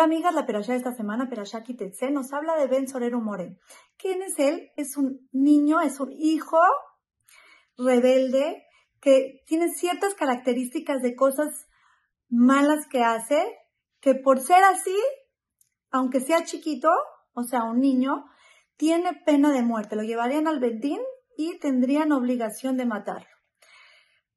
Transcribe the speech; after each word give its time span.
Hola 0.00 0.14
amigas, 0.14 0.34
la 0.34 0.46
Perashá 0.46 0.72
de 0.72 0.78
esta 0.78 0.94
semana, 0.94 1.28
Perashá 1.28 1.62
Kitetse, 1.62 2.10
nos 2.10 2.32
habla 2.32 2.56
de 2.56 2.68
Ben 2.68 2.88
Sorero 2.88 3.20
More. 3.20 3.58
¿Quién 3.98 4.22
es 4.22 4.38
él? 4.38 4.70
Es 4.74 4.96
un 4.96 5.28
niño, 5.30 5.82
es 5.82 6.00
un 6.00 6.10
hijo 6.10 6.56
rebelde 7.76 8.64
que 9.02 9.42
tiene 9.46 9.68
ciertas 9.68 10.14
características 10.14 11.02
de 11.02 11.14
cosas 11.14 11.68
malas 12.30 12.86
que 12.88 13.02
hace, 13.02 13.44
que 14.00 14.14
por 14.14 14.40
ser 14.40 14.64
así, 14.64 14.96
aunque 15.90 16.20
sea 16.20 16.44
chiquito, 16.44 16.88
o 17.34 17.42
sea, 17.42 17.64
un 17.64 17.80
niño, 17.80 18.24
tiene 18.78 19.12
pena 19.26 19.52
de 19.52 19.60
muerte. 19.60 19.96
Lo 19.96 20.02
llevarían 20.02 20.48
al 20.48 20.60
Bedín 20.60 21.02
y 21.36 21.58
tendrían 21.58 22.12
obligación 22.12 22.78
de 22.78 22.86
matarlo. 22.86 23.28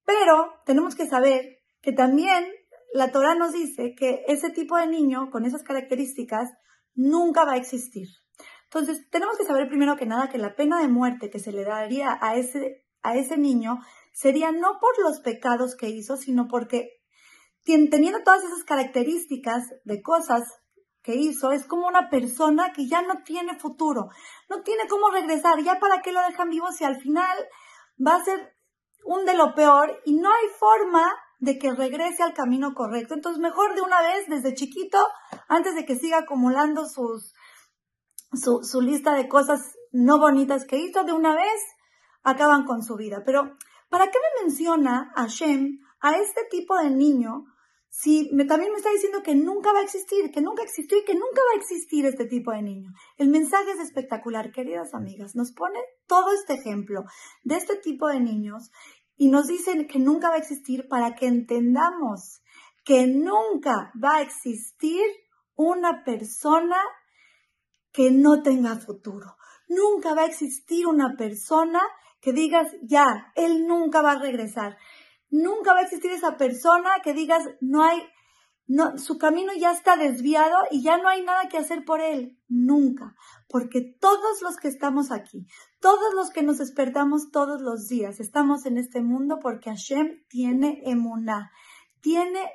Pero 0.04 0.56
tenemos 0.66 0.94
que 0.96 1.08
saber 1.08 1.62
que 1.82 1.94
también 1.94 2.52
la 2.94 3.12
Torah 3.12 3.36
nos 3.36 3.54
dice 3.54 3.96
que 3.98 4.24
ese 4.28 4.52
tipo 4.52 4.78
de 4.78 4.88
niño 4.88 5.30
con 5.32 5.46
esas 5.46 5.64
características 5.64 6.52
nunca 6.94 7.44
va 7.44 7.54
a 7.54 7.58
existir. 7.58 8.08
Entonces, 8.66 9.08
tenemos 9.10 9.38
que 9.38 9.46
saber 9.46 9.68
primero 9.68 9.98
que 9.98 10.06
nada 10.06 10.30
que 10.30 10.38
la 10.38 10.56
pena 10.56 10.80
de 10.80 10.88
muerte 10.88 11.30
que 11.30 11.40
se 11.40 11.52
le 11.52 11.64
daría 11.64 12.18
a 12.22 12.36
ese, 12.36 12.86
a 13.02 13.16
ese 13.16 13.38
niño 13.38 13.80
sería 14.14 14.52
no 14.52 14.80
por 14.80 15.04
los 15.04 15.22
pecados 15.22 15.76
que 15.76 15.90
hizo, 15.90 16.18
sino 16.18 16.48
porque 16.48 16.90
teniendo 17.66 18.24
todas 18.24 18.44
esas 18.44 18.64
características 18.64 19.64
de 19.84 20.02
cosas 20.02 20.44
que 21.02 21.16
hizo, 21.16 21.52
es 21.52 21.66
como 21.66 21.88
una 21.88 22.10
persona 22.10 22.74
que 22.74 22.88
ya 22.88 23.02
no 23.02 23.24
tiene 23.24 23.60
futuro, 23.60 24.10
no 24.50 24.62
tiene 24.62 24.88
cómo 24.88 25.10
regresar, 25.10 25.62
ya 25.64 25.80
para 25.80 26.02
qué 26.02 26.12
lo 26.12 26.22
dejan 26.22 26.50
vivo 26.50 26.72
si 26.72 26.84
al 26.84 27.00
final 27.02 27.38
va 28.06 28.16
a 28.16 28.24
ser 28.24 28.56
un 29.06 29.26
de 29.26 29.36
lo 29.36 29.54
peor 29.54 30.02
y 30.06 30.14
no 30.14 30.30
hay 30.30 30.48
forma 30.58 31.14
de 31.44 31.60
que 31.60 31.74
regrese 31.74 32.24
al 32.24 32.34
camino 32.34 32.74
correcto. 32.74 33.16
Entonces, 33.16 33.42
mejor 33.42 33.76
de 33.76 33.82
una 33.82 34.02
vez, 34.02 34.28
desde 34.30 34.56
chiquito, 34.56 34.98
antes 35.50 35.76
de 35.76 35.84
que 35.84 35.98
siga 35.98 36.20
acumulando 36.20 36.86
sus, 36.88 37.34
su, 38.32 38.82
lista 38.82 39.14
de 39.14 39.28
cosas 39.28 39.60
no 39.92 40.20
bonitas 40.20 40.64
que 40.66 40.78
hizo, 40.78 41.04
de 41.04 41.12
una 41.12 41.36
vez 41.36 41.60
acaban 42.24 42.66
con 42.66 42.82
su 42.82 42.96
vida. 42.96 43.24
Pero, 43.26 43.58
¿para 43.90 44.06
qué 44.06 44.20
me 44.20 44.44
menciona 44.44 45.12
Hashem 45.16 45.80
a 46.00 46.16
este 46.16 46.46
tipo 46.50 46.78
de 46.78 46.92
niño 46.92 47.44
si 47.90 48.30
me, 48.34 48.46
también 48.46 48.72
me 48.72 48.78
está 48.78 48.90
diciendo 48.90 49.22
que 49.22 49.36
nunca 49.36 49.72
va 49.72 49.80
a 49.80 49.84
existir, 49.84 50.32
que 50.32 50.42
nunca 50.42 50.64
existió 50.64 50.98
y 50.98 51.04
que 51.04 51.14
nunca 51.14 51.42
va 51.42 51.58
a 51.58 51.60
existir 51.60 52.06
este 52.06 52.26
tipo 52.26 52.52
de 52.52 52.64
niño. 52.64 52.90
El 53.18 53.30
mensaje 53.30 53.70
es 53.70 53.82
espectacular, 53.82 54.52
queridas 54.52 54.96
amigas. 54.96 55.36
Nos 55.36 55.52
pone 55.52 55.80
todo 56.08 56.32
este 56.34 56.54
ejemplo 56.54 57.04
de 57.44 57.56
este 57.58 57.76
tipo 57.76 58.08
de 58.08 58.20
niños 58.20 58.72
y 59.16 59.30
nos 59.30 59.48
dicen 59.48 59.88
que 59.88 60.00
nunca 60.00 60.30
va 60.30 60.36
a 60.36 60.40
existir 60.40 60.88
para 60.88 61.16
que 61.16 61.28
entendamos 61.28 62.42
que 62.84 63.08
nunca 63.08 63.92
va 64.02 64.18
a 64.18 64.22
existir 64.22 65.02
una 65.56 66.04
persona 66.04 66.78
que 67.92 68.12
no 68.12 68.42
tenga 68.42 68.76
futuro. 68.76 69.38
Nunca 69.68 70.14
va 70.14 70.24
a 70.24 70.28
existir 70.28 70.88
una 70.88 71.16
persona 71.16 71.80
que 72.20 72.34
digas, 72.34 72.68
ya, 72.82 73.32
él 73.36 73.66
nunca 73.68 74.02
va 74.02 74.14
a 74.14 74.20
regresar. 74.20 74.78
Nunca 75.30 75.74
va 75.74 75.80
a 75.80 75.84
existir 75.84 76.12
esa 76.12 76.38
persona 76.38 77.02
que 77.04 77.14
digas, 77.14 77.44
no 77.62 77.84
hay 77.84 78.02
su 78.98 79.18
camino 79.18 79.52
ya 79.54 79.72
está 79.72 79.98
desviado 79.98 80.56
y 80.72 80.82
ya 80.82 80.98
no 80.98 81.10
hay 81.10 81.22
nada 81.22 81.50
que 81.50 81.58
hacer 81.58 81.84
por 81.84 82.02
él. 82.02 82.38
Nunca. 82.48 83.16
Porque 83.50 83.82
todos 84.00 84.42
los 84.42 84.58
que 84.58 84.68
estamos 84.68 85.12
aquí, 85.12 85.46
todos 85.80 86.14
los 86.14 86.30
que 86.30 86.44
nos 86.44 86.60
despertamos 86.60 87.30
todos 87.32 87.62
los 87.62 87.88
días, 87.88 88.20
estamos 88.20 88.66
en 88.66 88.78
este 88.78 89.02
mundo 89.02 89.40
porque 89.42 89.70
Hashem 89.70 90.24
tiene 90.30 90.82
emuná, 90.86 91.52
tiene, 92.02 92.50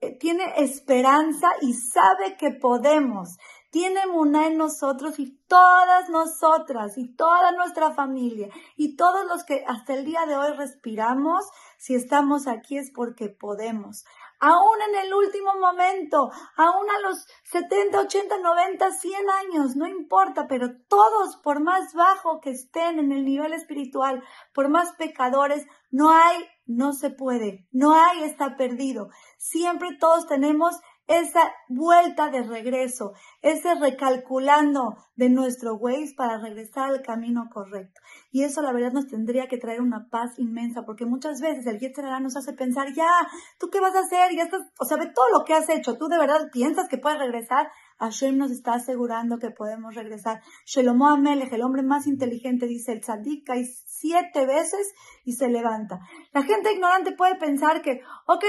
eh, 0.00 0.16
tiene 0.18 0.44
esperanza 0.58 1.48
y 1.62 1.74
sabe 1.74 2.36
que 2.38 2.50
podemos. 2.50 3.36
Tiene 3.70 4.00
emuná 4.00 4.48
en 4.48 4.58
nosotros 4.58 5.20
y 5.20 5.38
todas 5.46 6.10
nosotras 6.10 6.98
y 6.98 7.14
toda 7.14 7.52
nuestra 7.52 7.92
familia 7.92 8.48
y 8.76 8.96
todos 8.96 9.26
los 9.26 9.44
que 9.44 9.64
hasta 9.66 9.94
el 9.94 10.04
día 10.04 10.26
de 10.26 10.36
hoy 10.36 10.52
respiramos, 10.56 11.44
si 11.78 11.94
estamos 11.94 12.48
aquí 12.48 12.78
es 12.78 12.90
porque 12.92 13.28
podemos 13.28 14.04
aún 14.40 14.82
en 14.88 15.06
el 15.06 15.14
último 15.14 15.54
momento, 15.60 16.30
aún 16.56 16.90
a 16.90 17.00
los 17.00 17.26
70, 17.44 18.00
80, 18.00 18.38
90, 18.38 18.90
100 18.90 19.30
años, 19.30 19.76
no 19.76 19.86
importa, 19.86 20.46
pero 20.48 20.68
todos, 20.88 21.36
por 21.36 21.62
más 21.62 21.92
bajo 21.94 22.40
que 22.40 22.50
estén 22.50 22.98
en 22.98 23.12
el 23.12 23.24
nivel 23.24 23.52
espiritual, 23.52 24.24
por 24.54 24.68
más 24.70 24.92
pecadores, 24.96 25.66
no 25.90 26.10
hay, 26.10 26.44
no 26.66 26.92
se 26.92 27.10
puede, 27.10 27.68
no 27.70 27.94
hay, 27.94 28.22
está 28.22 28.56
perdido. 28.56 29.10
Siempre 29.36 29.96
todos 29.98 30.26
tenemos 30.26 30.80
esa 31.10 31.52
vuelta 31.68 32.30
de 32.30 32.44
regreso, 32.44 33.14
ese 33.42 33.74
recalculando 33.74 34.96
de 35.16 35.28
nuestro 35.28 35.74
Waze 35.74 36.14
para 36.16 36.38
regresar 36.38 36.90
al 36.90 37.02
camino 37.02 37.48
correcto. 37.52 38.00
Y 38.30 38.44
eso 38.44 38.62
la 38.62 38.72
verdad 38.72 38.92
nos 38.92 39.08
tendría 39.08 39.48
que 39.48 39.58
traer 39.58 39.80
una 39.80 40.08
paz 40.08 40.38
inmensa, 40.38 40.84
porque 40.86 41.06
muchas 41.06 41.40
veces 41.40 41.66
el 41.66 41.80
Yetzirah 41.80 42.20
nos 42.20 42.36
hace 42.36 42.52
pensar, 42.52 42.94
ya, 42.94 43.10
¿tú 43.58 43.70
qué 43.70 43.80
vas 43.80 43.96
a 43.96 44.00
hacer? 44.00 44.36
Ya 44.36 44.44
estás, 44.44 44.62
o 44.78 44.84
sea, 44.84 44.98
ve 44.98 45.10
todo 45.12 45.26
lo 45.36 45.44
que 45.44 45.54
has 45.54 45.68
hecho, 45.68 45.98
¿tú 45.98 46.06
de 46.06 46.16
verdad 46.16 46.48
piensas 46.52 46.88
que 46.88 46.98
puedes 46.98 47.18
regresar? 47.18 47.72
Hashem 47.98 48.36
nos 48.36 48.52
está 48.52 48.74
asegurando 48.74 49.38
que 49.38 49.50
podemos 49.50 49.96
regresar. 49.96 50.42
Shelomo 50.64 51.08
Amelech, 51.08 51.52
el 51.52 51.62
hombre 51.62 51.82
más 51.82 52.06
inteligente, 52.06 52.66
dice 52.66 52.92
el 52.92 53.00
tzadik, 53.00 53.44
cae 53.44 53.64
siete 53.64 54.46
veces 54.46 54.94
y 55.24 55.32
se 55.32 55.48
levanta. 55.48 55.98
La 56.32 56.44
gente 56.44 56.72
ignorante 56.72 57.12
puede 57.12 57.34
pensar 57.34 57.82
que, 57.82 58.00
ok, 58.26 58.44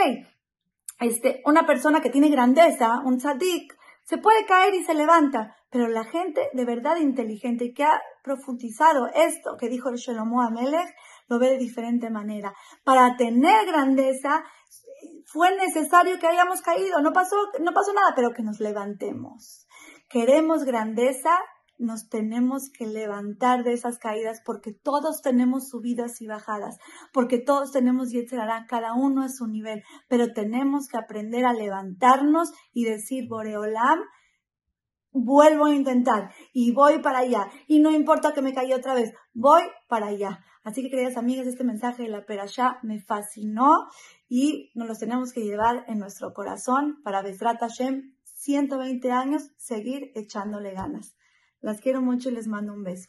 este, 1.02 1.42
una 1.46 1.66
persona 1.66 2.02
que 2.02 2.10
tiene 2.10 2.30
grandeza, 2.30 3.02
un 3.04 3.18
tzadik, 3.18 3.78
se 4.04 4.18
puede 4.18 4.46
caer 4.46 4.74
y 4.74 4.84
se 4.84 4.94
levanta, 4.94 5.56
pero 5.70 5.88
la 5.88 6.04
gente 6.04 6.50
de 6.54 6.66
verdad 6.66 6.98
inteligente 6.98 7.74
que 7.74 7.84
ha 7.84 8.02
profundizado 8.24 9.08
esto 9.14 9.58
que 9.60 9.70
dijo 9.70 9.90
el 9.90 9.96
Shelomo 9.96 10.42
Amelech, 10.42 10.94
lo 11.28 11.40
ve 11.40 11.52
de 11.52 11.58
diferente 11.58 12.10
manera. 12.10 12.54
Para 12.84 13.16
tener 13.16 13.66
grandeza, 13.66 14.44
fue 15.26 15.56
necesario 15.56 16.20
que 16.20 16.28
hayamos 16.28 16.62
caído, 16.62 17.02
no 17.02 17.14
pasó, 17.14 17.36
no 17.62 17.72
pasó 17.74 17.94
nada, 17.94 18.14
pero 18.16 18.32
que 18.34 18.44
nos 18.44 18.60
levantemos. 18.60 19.66
Queremos 20.10 20.66
grandeza, 20.66 21.38
nos 21.82 22.08
tenemos 22.08 22.70
que 22.70 22.86
levantar 22.86 23.64
de 23.64 23.74
esas 23.74 23.98
caídas 23.98 24.42
porque 24.46 24.72
todos 24.72 25.22
tenemos 25.22 25.70
subidas 25.70 26.22
y 26.22 26.28
bajadas, 26.28 26.78
porque 27.12 27.40
todos 27.40 27.72
tenemos 27.72 28.12
Yetzerará, 28.12 28.66
cada 28.68 28.94
uno 28.94 29.24
a 29.24 29.30
su 29.30 29.48
nivel, 29.48 29.84
pero 30.08 30.32
tenemos 30.32 30.88
que 30.88 30.98
aprender 30.98 31.46
a 31.46 31.54
levantarnos 31.54 32.52
y 32.72 32.86
decir, 32.86 33.28
Boreolam, 33.28 34.00
vuelvo 35.12 35.66
a 35.66 35.76
intentar 35.76 36.32
y 36.54 36.72
voy 36.72 37.02
para 37.02 37.20
allá. 37.20 37.50
Y 37.68 37.80
no 37.80 37.92
importa 37.92 38.34
que 38.34 38.42
me 38.42 38.54
caiga 38.54 38.78
otra 38.78 38.94
vez, 38.94 39.14
voy 39.34 39.64
para 39.88 40.08
allá. 40.08 40.40
Así 40.64 40.84
que, 40.84 40.92
queridas 40.92 41.18
amigas, 41.18 41.48
este 41.48 41.64
mensaje 41.64 42.04
de 42.04 42.10
la 42.10 42.26
Perashá 42.26 42.80
me 42.84 43.00
fascinó 43.02 43.88
y 44.30 44.70
nos 44.76 44.88
lo 44.88 44.96
tenemos 44.96 45.34
que 45.34 45.42
llevar 45.42 45.86
en 45.88 45.98
nuestro 45.98 46.34
corazón 46.34 47.02
para 47.04 47.24
Besrat 47.24 47.60
Hashem, 47.60 48.16
120 48.24 49.12
años, 49.12 49.50
seguir 49.58 50.12
echándole 50.14 50.74
ganas. 50.74 51.16
Las 51.62 51.80
quiero 51.80 52.02
mucho 52.02 52.30
y 52.30 52.34
les 52.34 52.48
mando 52.48 52.74
un 52.74 52.84
beso. 52.84 53.08